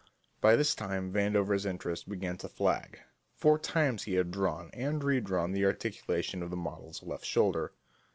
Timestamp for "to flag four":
2.39-3.59